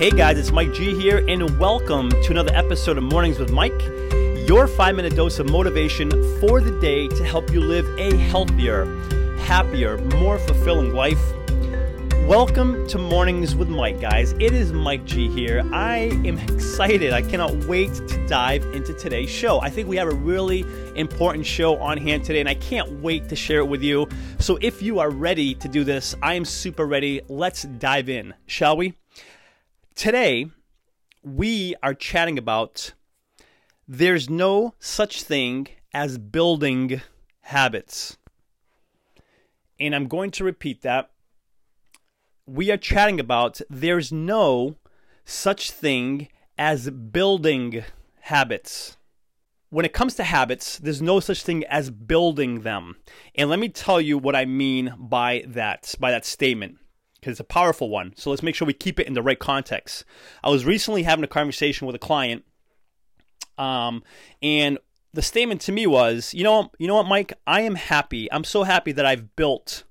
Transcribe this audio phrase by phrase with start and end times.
[0.00, 3.78] Hey guys, it's Mike G here, and welcome to another episode of Mornings with Mike,
[4.48, 6.10] your five minute dose of motivation
[6.40, 8.86] for the day to help you live a healthier,
[9.40, 11.20] happier, more fulfilling life.
[12.26, 14.32] Welcome to Mornings with Mike, guys.
[14.40, 15.62] It is Mike G here.
[15.70, 17.12] I am excited.
[17.12, 19.60] I cannot wait to dive into today's show.
[19.60, 20.64] I think we have a really
[20.96, 24.08] important show on hand today, and I can't wait to share it with you.
[24.38, 27.20] So, if you are ready to do this, I am super ready.
[27.28, 28.94] Let's dive in, shall we?
[30.00, 30.46] Today,
[31.22, 32.94] we are chatting about
[33.86, 37.02] there's no such thing as building
[37.42, 38.16] habits.
[39.78, 41.10] And I'm going to repeat that
[42.46, 44.76] we are chatting about there's no
[45.26, 47.84] such thing as building
[48.20, 48.96] habits.
[49.68, 52.96] When it comes to habits, there's no such thing as building them.
[53.34, 56.78] And let me tell you what I mean by that, by that statement,
[57.20, 58.14] because it's a powerful one.
[58.16, 60.04] So let's make sure we keep it in the right context.
[60.42, 62.44] I was recently having a conversation with a client,
[63.58, 64.02] um,
[64.42, 64.78] and
[65.12, 68.30] the statement to me was, you know, you know what, Mike, I am happy.
[68.32, 69.84] I'm so happy that I've built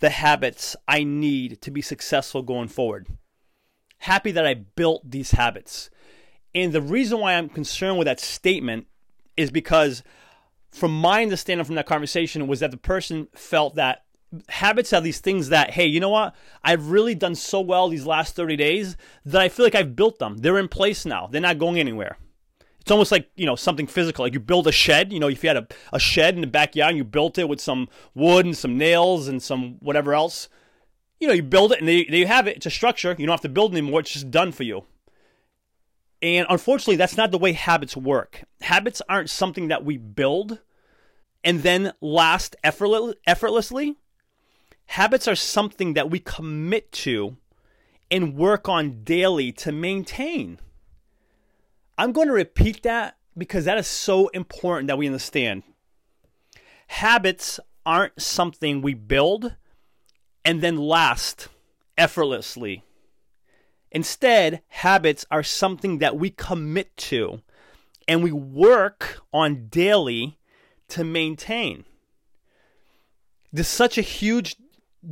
[0.00, 3.06] the habits I need to be successful going forward.
[3.98, 5.90] Happy that I built these habits.
[6.54, 8.86] And the reason why I'm concerned with that statement
[9.36, 10.02] is because,
[10.70, 14.04] from my understanding from that conversation, was that the person felt that
[14.48, 16.34] habits are these things that, hey, you know what?
[16.62, 20.18] I've really done so well these last 30 days that I feel like I've built
[20.18, 20.38] them.
[20.38, 22.18] They're in place now, they're not going anywhere.
[22.80, 24.24] It's almost like, you know, something physical.
[24.24, 26.48] Like you build a shed, you know, if you had a, a shed in the
[26.48, 30.48] backyard and you built it with some wood and some nails and some whatever else,
[31.20, 32.56] you know, you build it and there, you have it.
[32.56, 33.14] It's a structure.
[33.16, 34.00] You don't have to build anymore.
[34.00, 34.84] It's just done for you.
[36.20, 38.42] And unfortunately, that's not the way habits work.
[38.60, 40.58] Habits aren't something that we build
[41.44, 43.96] and then last effortlessly.
[44.92, 47.38] Habits are something that we commit to
[48.10, 50.58] and work on daily to maintain.
[51.96, 55.62] I'm going to repeat that because that is so important that we understand.
[56.88, 59.56] Habits aren't something we build
[60.44, 61.48] and then last
[61.96, 62.84] effortlessly.
[63.90, 67.40] Instead, habits are something that we commit to
[68.06, 70.38] and we work on daily
[70.88, 71.86] to maintain.
[73.50, 74.56] There's such a huge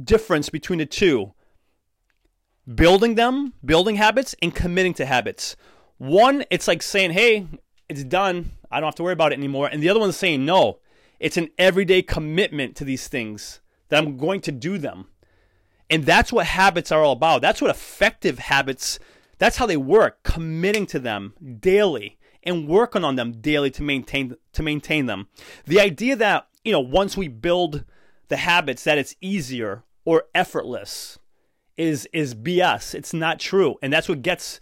[0.05, 1.35] difference between the two
[2.75, 5.57] building them, building habits, and committing to habits.
[5.99, 7.47] One, it's like saying, hey,
[7.89, 8.53] it's done.
[8.71, 9.69] I don't have to worry about it anymore.
[9.71, 10.79] And the other one's saying, no,
[11.19, 15.07] it's an everyday commitment to these things that I'm going to do them.
[15.91, 17.43] And that's what habits are all about.
[17.43, 19.01] That's what effective habits,
[19.39, 24.37] that's how they work, committing to them daily and working on them daily to maintain
[24.53, 25.29] to maintain them.
[25.67, 27.85] The idea that, you know, once we build
[28.31, 31.19] the habits that it's easier or effortless
[31.77, 32.95] is is BS.
[32.95, 33.77] It's not true.
[33.83, 34.61] And that's what gets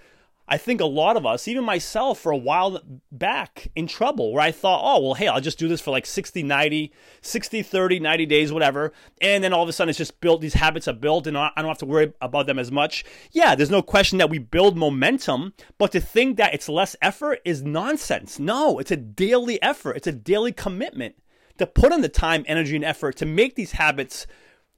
[0.51, 2.81] I think a lot of us, even myself for a while
[3.13, 6.07] back, in trouble where I thought, oh, well, hey, I'll just do this for like
[6.07, 6.91] 60, 90,
[7.21, 8.93] 60, 30, 90 days, whatever.
[9.21, 11.51] And then all of a sudden it's just built, these habits are built and I
[11.57, 13.05] don't have to worry about them as much.
[13.31, 17.41] Yeah, there's no question that we build momentum, but to think that it's less effort
[17.45, 18.39] is nonsense.
[18.39, 21.17] No, it's a daily effort, it's a daily commitment
[21.59, 24.27] to put in the time, energy, and effort to make these habits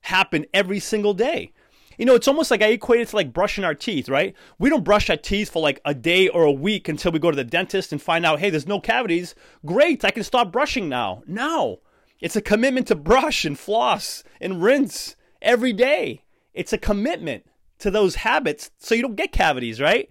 [0.03, 1.53] happen every single day.
[1.99, 4.35] You know, it's almost like I equate it to like brushing our teeth, right?
[4.59, 7.31] We don't brush our teeth for like a day or a week until we go
[7.31, 9.35] to the dentist and find out, hey, there's no cavities.
[9.67, 11.23] Great, I can stop brushing now.
[11.27, 11.81] No,
[12.19, 16.25] it's a commitment to brush and floss and rinse every day.
[16.55, 17.45] It's a commitment
[17.81, 20.09] to those habits so you don't get cavities, right?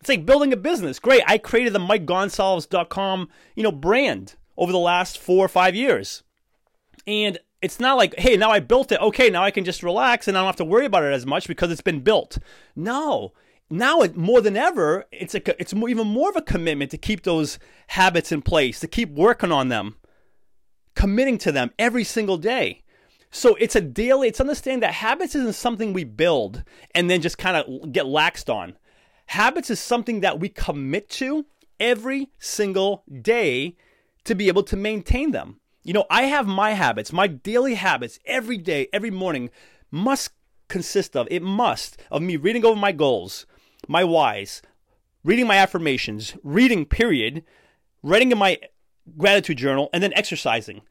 [0.00, 0.98] It's like building a business.
[0.98, 6.22] Great, I created the MikeGonsalves.com, you know, brand over the last four or five years.
[7.06, 9.00] And it's not like, hey, now I built it.
[9.00, 11.26] Okay, now I can just relax and I don't have to worry about it as
[11.26, 12.38] much because it's been built.
[12.76, 13.32] No,
[13.70, 16.98] now it, more than ever, it's a, it's more, even more of a commitment to
[16.98, 17.58] keep those
[17.88, 19.96] habits in place, to keep working on them,
[20.94, 22.82] committing to them every single day.
[23.30, 24.28] So it's a daily.
[24.28, 26.64] It's understanding that habits isn't something we build
[26.94, 28.76] and then just kind of get laxed on.
[29.26, 31.46] Habits is something that we commit to
[31.78, 33.76] every single day
[34.24, 35.60] to be able to maintain them.
[35.82, 39.50] You know, I have my habits, my daily habits every day, every morning
[39.90, 40.32] must
[40.68, 43.46] consist of, it must, of me reading over my goals,
[43.88, 44.62] my whys,
[45.24, 47.44] reading my affirmations, reading, period,
[48.02, 48.58] writing in my
[49.18, 50.82] gratitude journal, and then exercising.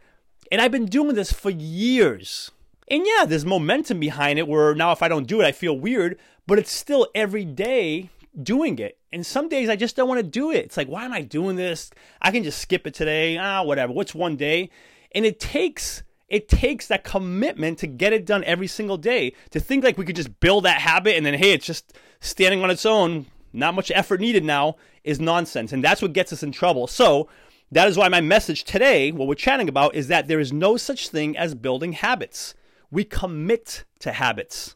[0.51, 2.51] And I've been doing this for years.
[2.87, 5.77] And yeah, there's momentum behind it where now if I don't do it, I feel
[5.77, 8.09] weird, but it's still every day
[8.41, 8.98] doing it.
[9.11, 10.65] And some days I just don't want to do it.
[10.65, 11.89] It's like, why am I doing this?
[12.21, 13.37] I can just skip it today.
[13.37, 13.91] Ah, whatever.
[13.91, 14.69] What's one day?
[15.13, 19.33] And it takes it takes that commitment to get it done every single day.
[19.49, 22.63] To think like we could just build that habit and then hey, it's just standing
[22.63, 25.73] on its own, not much effort needed now, is nonsense.
[25.73, 26.85] And that's what gets us in trouble.
[26.87, 27.27] So,
[27.71, 30.75] that is why my message today, what we're chatting about, is that there is no
[30.75, 32.55] such thing as building habits.
[32.89, 34.75] We commit to habits.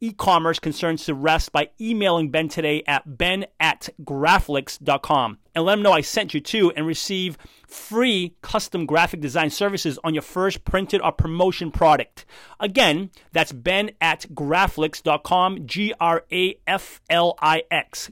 [0.00, 5.82] e-commerce concerns to rest by emailing Ben today at ben at graflix.com and let him
[5.82, 7.36] know I sent you to and receive
[7.66, 12.24] free custom graphic design services on your first printed or promotion product.
[12.58, 16.60] Again, that's ben at graflix.com, G-R-A-F-L-I-X,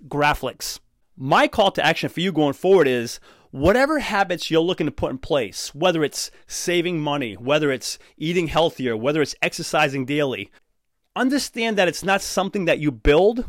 [0.08, 0.80] Graflix.
[1.16, 3.18] My call to action for you going forward is
[3.50, 8.46] whatever habits you're looking to put in place, whether it's saving money, whether it's eating
[8.48, 10.50] healthier, whether it's exercising daily,
[11.18, 13.44] understand that it's not something that you build,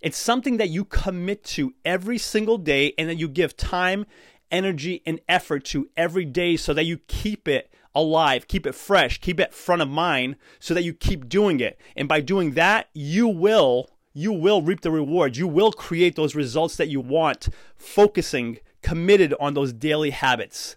[0.00, 4.04] it's something that you commit to every single day and that you give time,
[4.50, 9.20] energy, and effort to every day so that you keep it alive, keep it fresh,
[9.20, 11.80] keep it front of mind so that you keep doing it.
[11.96, 15.38] And by doing that, you will you will reap the rewards.
[15.38, 20.76] You will create those results that you want, focusing, committed on those daily habits.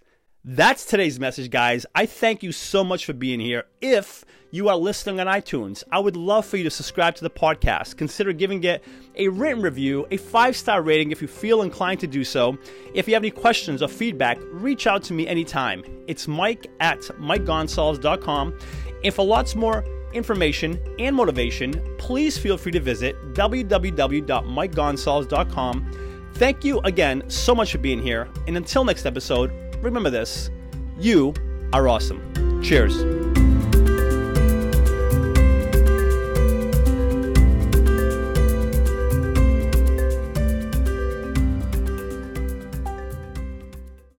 [0.49, 1.85] That's today's message, guys.
[1.93, 3.65] I thank you so much for being here.
[3.81, 7.29] If you are listening on iTunes, I would love for you to subscribe to the
[7.29, 7.97] podcast.
[7.97, 8.81] Consider giving it
[9.15, 12.57] a written review, a five star rating if you feel inclined to do so.
[12.93, 15.83] If you have any questions or feedback, reach out to me anytime.
[16.07, 18.57] It's mike at mikegonsalves.com.
[19.03, 19.83] And for lots more
[20.13, 25.91] information and motivation, please feel free to visit www.mikegonsalves.com.
[26.35, 28.29] Thank you again so much for being here.
[28.47, 30.49] And until next episode, remember this
[30.99, 31.33] you
[31.73, 32.61] are awesome.
[32.63, 33.16] Cheers.